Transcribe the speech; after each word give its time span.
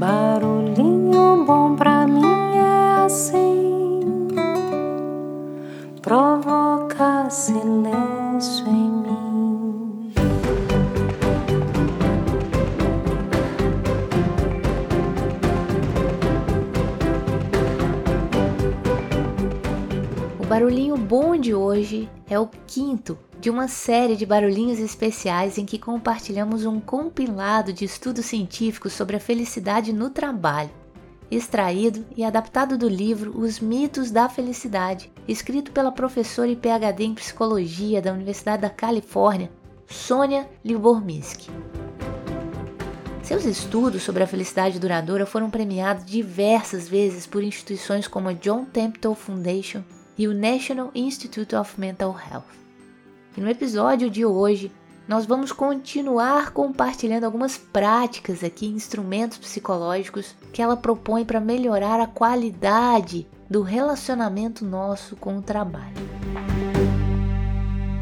Barulhinho 0.00 1.44
bom 1.44 1.76
pra 1.76 2.06
mim 2.06 2.24
é 2.56 3.04
assim, 3.04 4.00
provoca 6.00 7.28
silêncio 7.28 8.66
em 8.66 8.90
mim. 8.90 10.12
O 20.38 20.46
barulhinho 20.46 20.96
bom 20.96 21.36
de 21.36 21.54
hoje 21.54 22.08
é 22.26 22.40
o 22.40 22.48
quinto 22.66 23.18
de 23.40 23.48
uma 23.48 23.68
série 23.68 24.16
de 24.16 24.26
barulhinhos 24.26 24.78
especiais 24.78 25.56
em 25.56 25.64
que 25.64 25.78
compartilhamos 25.78 26.66
um 26.66 26.78
compilado 26.78 27.72
de 27.72 27.86
estudos 27.86 28.26
científicos 28.26 28.92
sobre 28.92 29.16
a 29.16 29.20
felicidade 29.20 29.94
no 29.94 30.10
trabalho, 30.10 30.68
extraído 31.30 32.04
e 32.14 32.22
adaptado 32.22 32.76
do 32.76 32.86
livro 32.86 33.32
Os 33.34 33.58
Mitos 33.58 34.10
da 34.10 34.28
Felicidade, 34.28 35.10
escrito 35.26 35.72
pela 35.72 35.90
professora 35.90 36.50
e 36.50 36.56
PhD 36.56 37.04
em 37.04 37.14
psicologia 37.14 38.02
da 38.02 38.12
Universidade 38.12 38.60
da 38.60 38.68
Califórnia, 38.68 39.50
Sônia 39.86 40.46
Libormisky. 40.62 41.50
Seus 43.22 43.46
estudos 43.46 44.02
sobre 44.02 44.22
a 44.22 44.26
felicidade 44.26 44.78
duradoura 44.78 45.24
foram 45.24 45.48
premiados 45.48 46.04
diversas 46.04 46.86
vezes 46.86 47.26
por 47.26 47.42
instituições 47.42 48.06
como 48.06 48.28
a 48.28 48.34
John 48.34 48.66
Templeton 48.66 49.14
Foundation 49.14 49.82
e 50.18 50.28
o 50.28 50.34
National 50.34 50.90
Institute 50.94 51.56
of 51.56 51.80
Mental 51.80 52.14
Health. 52.30 52.59
E 53.36 53.40
no 53.40 53.48
episódio 53.48 54.10
de 54.10 54.24
hoje, 54.24 54.72
nós 55.06 55.26
vamos 55.26 55.52
continuar 55.52 56.50
compartilhando 56.52 57.24
algumas 57.24 57.56
práticas 57.56 58.44
aqui, 58.44 58.66
instrumentos 58.66 59.38
psicológicos 59.38 60.34
que 60.52 60.62
ela 60.62 60.76
propõe 60.76 61.24
para 61.24 61.40
melhorar 61.40 62.00
a 62.00 62.06
qualidade 62.06 63.26
do 63.48 63.62
relacionamento 63.62 64.64
nosso 64.64 65.16
com 65.16 65.38
o 65.38 65.42
trabalho. 65.42 65.96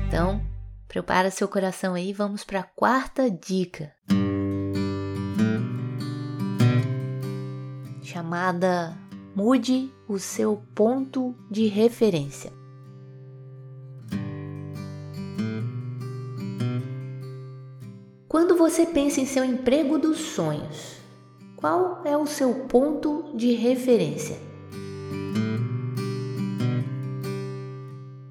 Então, 0.07 0.43
prepara 0.87 1.31
seu 1.31 1.49
coração 1.49 1.95
aí, 1.95 2.13
vamos 2.13 2.45
para 2.45 2.61
a 2.61 2.65
quarta 2.65 3.31
dica. 3.31 3.93
Chamada 8.03 8.97
Mude 9.35 9.93
o 10.09 10.19
seu 10.19 10.63
ponto 10.75 11.35
de 11.51 11.67
referência. 11.67 12.58
Quando 18.29 18.59
você 18.59 18.85
pensa 18.85 19.23
em 19.23 19.25
seu 19.25 19.43
emprego 19.43 19.97
dos 19.99 20.19
sonhos, 20.19 20.99
qual 21.57 22.03
é 22.05 22.15
o 22.15 22.27
seu 22.27 22.53
ponto 22.67 23.33
de 23.35 23.53
referência? 23.55 24.37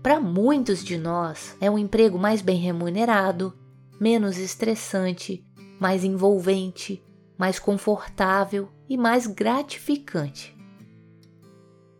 Para 0.03 0.19
muitos 0.19 0.83
de 0.83 0.99
nós, 0.99 1.57
é 1.59 1.69
um 1.71 1.79
emprego 1.79 2.19
mais 2.19 2.43
bem 2.43 2.57
remunerado, 2.57 3.51
menos 3.99 4.37
estressante, 4.37 5.43
mais 5.79 6.03
envolvente, 6.03 7.03
mais 7.35 7.57
confortável 7.57 8.69
e 8.87 8.95
mais 8.95 9.25
gratificante. 9.25 10.55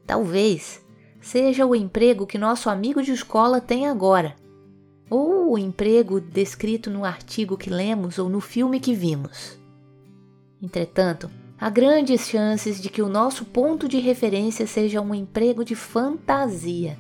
Talvez 0.06 0.86
seja 1.20 1.66
o 1.66 1.76
emprego 1.76 2.28
que 2.28 2.38
nosso 2.38 2.70
amigo 2.70 3.02
de 3.02 3.12
escola 3.12 3.60
tem 3.60 3.88
agora 3.88 4.36
ou 5.10 5.54
o 5.54 5.58
emprego 5.58 6.20
descrito 6.20 6.90
no 6.90 7.06
artigo 7.06 7.58
que 7.58 7.70
lemos 7.70 8.20
ou 8.20 8.30
no 8.30 8.42
filme 8.42 8.80
que 8.80 8.94
vimos. 8.94 9.58
Entretanto, 10.62 11.30
há 11.60 11.70
grandes 11.70 12.28
chances 12.28 12.82
de 12.82 12.90
que 12.90 13.02
o 13.02 13.10
nosso 13.10 13.46
ponto 13.46 13.88
de 13.88 14.00
referência 14.00 14.68
seja 14.68 15.02
um 15.02 15.14
emprego 15.14 15.64
de 15.64 15.76
fantasia, 15.76 16.98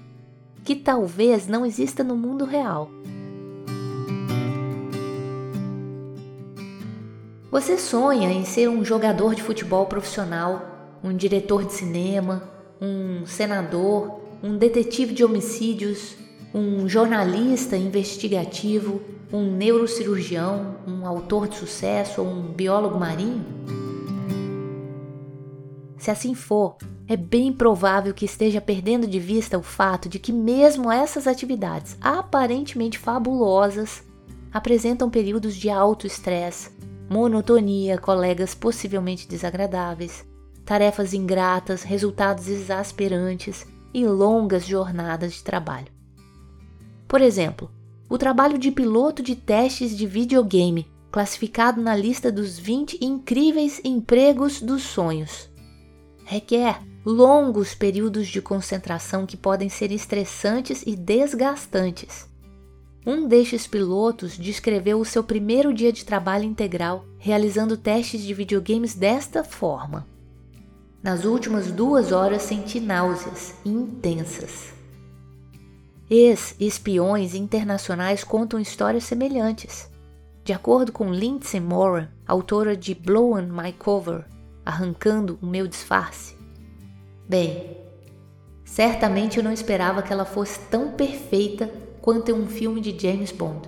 que 0.63 0.75
talvez 0.75 1.47
não 1.47 1.65
exista 1.65 2.03
no 2.03 2.15
mundo 2.15 2.45
real. 2.45 2.89
Você 7.49 7.77
sonha 7.77 8.29
em 8.31 8.45
ser 8.45 8.69
um 8.69 8.83
jogador 8.83 9.33
de 9.33 9.41
futebol 9.41 9.85
profissional, 9.85 10.99
um 11.03 11.15
diretor 11.15 11.65
de 11.65 11.73
cinema, 11.73 12.43
um 12.79 13.25
senador, 13.25 14.19
um 14.43 14.57
detetive 14.57 15.13
de 15.13 15.23
homicídios, 15.23 16.15
um 16.53 16.87
jornalista 16.87 17.75
investigativo, 17.75 19.01
um 19.31 19.51
neurocirurgião, 19.51 20.77
um 20.87 21.05
autor 21.05 21.47
de 21.47 21.57
sucesso 21.57 22.21
ou 22.21 22.27
um 22.27 22.41
biólogo 22.53 22.97
marinho? 22.97 23.45
Se 25.97 26.11
assim 26.11 26.33
for, 26.33 26.77
é 27.07 27.17
bem 27.17 27.51
provável 27.51 28.13
que 28.13 28.25
esteja 28.25 28.61
perdendo 28.61 29.07
de 29.07 29.19
vista 29.19 29.57
o 29.57 29.63
fato 29.63 30.07
de 30.07 30.19
que, 30.19 30.31
mesmo 30.31 30.91
essas 30.91 31.27
atividades 31.27 31.97
aparentemente 31.99 32.97
fabulosas, 32.97 34.03
apresentam 34.53 35.09
períodos 35.09 35.55
de 35.55 35.69
alto 35.69 36.07
estresse, 36.07 36.71
monotonia, 37.09 37.97
colegas 37.97 38.53
possivelmente 38.53 39.27
desagradáveis, 39.27 40.25
tarefas 40.65 41.13
ingratas, 41.13 41.83
resultados 41.83 42.47
exasperantes 42.47 43.65
e 43.93 44.05
longas 44.05 44.65
jornadas 44.65 45.33
de 45.33 45.43
trabalho. 45.43 45.96
Por 47.07 47.21
exemplo, 47.21 47.71
o 48.09 48.17
trabalho 48.17 48.57
de 48.57 48.71
piloto 48.71 49.23
de 49.23 49.35
testes 49.35 49.95
de 49.95 50.05
videogame, 50.05 50.87
classificado 51.11 51.81
na 51.81 51.95
lista 51.95 52.31
dos 52.31 52.59
20 52.59 53.03
incríveis 53.03 53.81
empregos 53.83 54.61
dos 54.61 54.83
sonhos. 54.83 55.49
Requer 56.25 56.81
longos 57.05 57.73
períodos 57.73 58.27
de 58.27 58.41
concentração 58.41 59.25
que 59.25 59.37
podem 59.37 59.69
ser 59.69 59.91
estressantes 59.91 60.83
e 60.85 60.95
desgastantes. 60.95 62.27
Um 63.05 63.25
destes 63.25 63.65
pilotos 63.65 64.37
descreveu 64.37 64.99
o 64.99 65.05
seu 65.05 65.23
primeiro 65.23 65.73
dia 65.73 65.93
de 65.93 66.03
trabalho 66.03 66.43
integral 66.43 67.05
realizando 67.17 67.77
testes 67.77 68.21
de 68.21 68.33
videogames 68.33 68.93
desta 68.93 69.45
forma. 69.45 70.05
Nas 71.01 71.23
últimas 71.23 71.71
duas 71.71 72.11
horas 72.11 72.41
senti 72.41 72.81
náuseas 72.81 73.55
intensas. 73.63 74.76
Ex-espiões 76.09 77.35
internacionais 77.35 78.23
contam 78.23 78.61
histórias 78.61 79.03
semelhantes. 79.03 79.89
De 80.41 80.53
acordo 80.53 80.93
com 80.93 81.11
Lindsay 81.11 81.59
Moran, 81.59 82.07
autora 82.25 82.77
de 82.77 82.95
Blowing 82.95 83.49
My 83.51 83.73
Cover, 83.73 84.23
Arrancando 84.65 85.37
o 85.41 85.45
Meu 85.45 85.67
Disfarce. 85.67 86.37
Bem, 87.27 87.77
certamente 88.63 89.37
eu 89.37 89.43
não 89.43 89.51
esperava 89.51 90.01
que 90.01 90.13
ela 90.13 90.23
fosse 90.23 90.57
tão 90.71 90.91
perfeita 90.91 91.69
quanto 92.01 92.31
em 92.31 92.33
um 92.33 92.47
filme 92.47 92.79
de 92.79 92.97
James 92.97 93.33
Bond. 93.33 93.67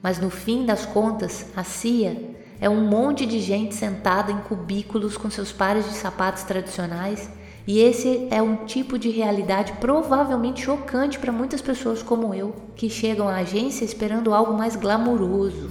Mas 0.00 0.20
no 0.20 0.30
fim 0.30 0.64
das 0.64 0.86
contas, 0.86 1.46
a 1.56 1.64
CIA 1.64 2.36
é 2.60 2.70
um 2.70 2.86
monte 2.86 3.26
de 3.26 3.40
gente 3.40 3.74
sentada 3.74 4.30
em 4.30 4.38
cubículos 4.42 5.16
com 5.16 5.28
seus 5.28 5.50
pares 5.50 5.84
de 5.86 5.94
sapatos 5.94 6.44
tradicionais 6.44 7.28
e 7.66 7.78
esse 7.78 8.26
é 8.30 8.42
um 8.42 8.64
tipo 8.66 8.98
de 8.98 9.10
realidade 9.10 9.72
provavelmente 9.74 10.62
chocante 10.62 11.18
para 11.18 11.32
muitas 11.32 11.60
pessoas 11.60 12.02
como 12.02 12.34
eu, 12.34 12.54
que 12.74 12.90
chegam 12.90 13.28
à 13.28 13.36
agência 13.36 13.84
esperando 13.84 14.34
algo 14.34 14.52
mais 14.52 14.76
glamuroso. 14.76 15.70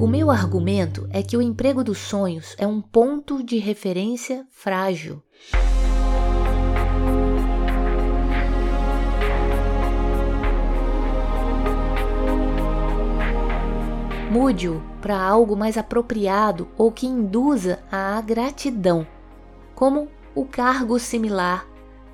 O 0.00 0.06
meu 0.08 0.32
argumento 0.32 1.06
é 1.10 1.22
que 1.22 1.36
o 1.36 1.42
emprego 1.42 1.84
dos 1.84 1.98
sonhos 1.98 2.56
é 2.58 2.66
um 2.66 2.80
ponto 2.80 3.40
de 3.40 3.58
referência 3.58 4.44
frágil. 4.50 5.22
Mude-o 14.32 14.80
para 15.02 15.20
algo 15.22 15.54
mais 15.54 15.76
apropriado 15.76 16.66
ou 16.78 16.90
que 16.90 17.06
induza 17.06 17.80
à 17.92 18.18
gratidão, 18.22 19.06
como 19.74 20.08
o 20.34 20.46
cargo 20.46 20.98
similar, 20.98 21.66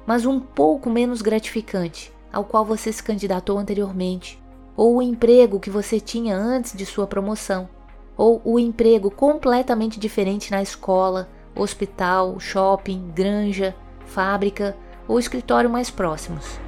mas 0.04 0.26
um 0.26 0.40
pouco 0.40 0.90
menos 0.90 1.22
gratificante, 1.22 2.12
ao 2.32 2.42
qual 2.42 2.64
você 2.64 2.92
se 2.92 3.00
candidatou 3.04 3.56
anteriormente, 3.56 4.42
ou 4.76 4.96
o 4.96 5.02
emprego 5.02 5.60
que 5.60 5.70
você 5.70 6.00
tinha 6.00 6.37
antes 6.37 6.76
de 6.76 6.84
sua 6.84 7.06
promoção, 7.06 7.69
ou 8.16 8.42
o 8.44 8.58
emprego 8.58 9.12
completamente 9.12 10.00
diferente 10.00 10.50
na 10.50 10.60
escola, 10.60 11.28
hospital, 11.54 12.40
shopping, 12.40 13.12
granja, 13.14 13.76
fábrica 14.06 14.76
ou 15.06 15.20
escritório 15.20 15.70
mais 15.70 15.88
próximos. 15.88 16.58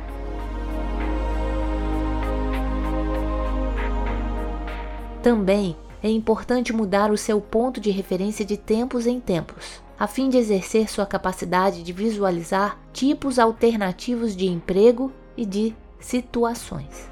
Também 5.22 5.76
é 6.02 6.08
importante 6.08 6.72
mudar 6.72 7.10
o 7.10 7.16
seu 7.16 7.42
ponto 7.42 7.78
de 7.78 7.90
referência 7.90 8.42
de 8.42 8.56
tempos 8.56 9.06
em 9.06 9.20
tempos, 9.20 9.82
a 9.98 10.06
fim 10.06 10.30
de 10.30 10.38
exercer 10.38 10.88
sua 10.88 11.04
capacidade 11.04 11.82
de 11.82 11.92
visualizar 11.92 12.78
tipos 12.90 13.38
alternativos 13.38 14.34
de 14.34 14.46
emprego 14.46 15.12
e 15.36 15.44
de 15.44 15.74
situações. 16.00 17.10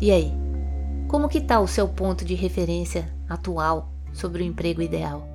E 0.00 0.12
aí? 0.12 0.37
Como 1.08 1.26
que 1.26 1.40
tá 1.40 1.58
o 1.58 1.66
seu 1.66 1.88
ponto 1.88 2.22
de 2.22 2.34
referência 2.34 3.10
atual 3.26 3.88
sobre 4.12 4.42
o 4.42 4.46
emprego 4.46 4.82
ideal? 4.82 5.26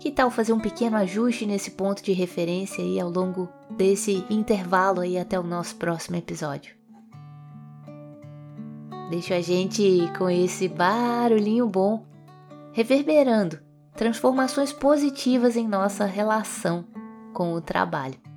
Que 0.00 0.10
tal 0.10 0.28
fazer 0.28 0.52
um 0.52 0.58
pequeno 0.58 0.96
ajuste 0.96 1.46
nesse 1.46 1.70
ponto 1.70 2.02
de 2.02 2.12
referência 2.12 2.82
aí 2.82 2.98
ao 2.98 3.08
longo 3.08 3.48
desse 3.70 4.24
intervalo 4.28 5.00
aí 5.00 5.16
até 5.16 5.38
o 5.38 5.44
nosso 5.44 5.76
próximo 5.76 6.16
episódio? 6.16 6.74
Deixa 9.08 9.36
a 9.36 9.40
gente 9.40 10.10
com 10.18 10.28
esse 10.28 10.66
barulhinho 10.66 11.68
bom 11.68 12.04
reverberando 12.72 13.60
transformações 13.94 14.72
positivas 14.72 15.56
em 15.56 15.66
nossa 15.66 16.04
relação 16.04 16.84
com 17.32 17.52
o 17.52 17.60
trabalho. 17.60 18.27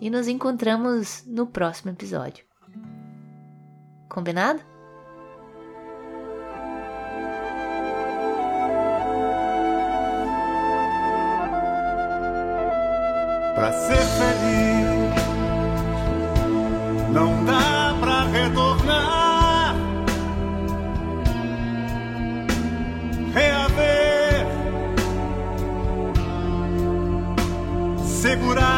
E 0.00 0.10
nos 0.10 0.28
encontramos 0.28 1.24
no 1.26 1.46
próximo 1.46 1.90
episódio. 1.90 2.44
Combinado? 4.08 4.60
Pra 13.54 13.72
ser 13.72 13.96
feliz, 13.96 15.14
não 17.12 17.44
dá 17.46 17.96
pra 17.98 18.24
retornar. 18.26 19.74
Reaver, 23.32 24.46
segurar 28.04 28.75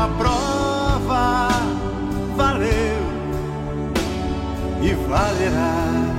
nenhuma 0.00 0.08
prova. 0.16 1.48
Valeu 2.36 2.70
e 4.82 4.94
valerá. 4.94 6.09